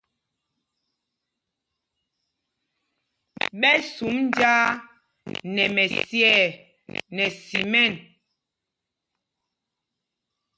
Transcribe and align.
Ɓɛ 3.59 3.71
sum 3.93 4.15
njāā 4.27 4.63
nɛ 5.53 5.63
mɛsyɛɛ 5.75 6.43
nɛ 7.15 7.25
simɛn. 7.47 7.93